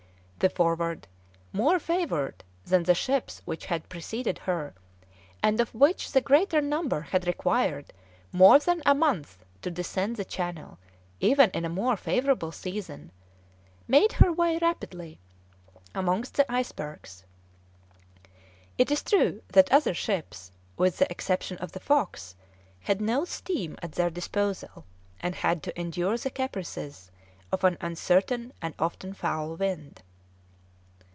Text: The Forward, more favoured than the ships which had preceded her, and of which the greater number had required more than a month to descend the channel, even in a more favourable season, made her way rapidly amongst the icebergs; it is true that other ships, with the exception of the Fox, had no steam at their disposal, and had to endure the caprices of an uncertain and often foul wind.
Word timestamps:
The 0.41 0.49
Forward, 0.49 1.07
more 1.53 1.77
favoured 1.77 2.43
than 2.65 2.81
the 2.81 2.95
ships 2.95 3.43
which 3.45 3.67
had 3.67 3.87
preceded 3.89 4.39
her, 4.39 4.73
and 5.43 5.61
of 5.61 5.69
which 5.71 6.13
the 6.13 6.19
greater 6.19 6.61
number 6.61 7.01
had 7.01 7.27
required 7.27 7.93
more 8.31 8.57
than 8.57 8.81
a 8.83 8.95
month 8.95 9.45
to 9.61 9.69
descend 9.69 10.15
the 10.15 10.25
channel, 10.25 10.79
even 11.19 11.51
in 11.51 11.63
a 11.63 11.69
more 11.69 11.95
favourable 11.95 12.51
season, 12.51 13.11
made 13.87 14.13
her 14.13 14.33
way 14.33 14.57
rapidly 14.59 15.19
amongst 15.93 16.33
the 16.33 16.51
icebergs; 16.51 17.23
it 18.79 18.89
is 18.89 19.03
true 19.03 19.43
that 19.49 19.71
other 19.71 19.93
ships, 19.93 20.51
with 20.75 20.97
the 20.97 21.11
exception 21.11 21.59
of 21.59 21.73
the 21.73 21.79
Fox, 21.79 22.35
had 22.79 22.99
no 22.99 23.25
steam 23.25 23.77
at 23.83 23.91
their 23.91 24.09
disposal, 24.09 24.85
and 25.19 25.35
had 25.35 25.61
to 25.61 25.79
endure 25.79 26.17
the 26.17 26.31
caprices 26.31 27.11
of 27.51 27.63
an 27.63 27.77
uncertain 27.79 28.51
and 28.59 28.73
often 28.79 29.13
foul 29.13 29.55
wind. 29.55 30.01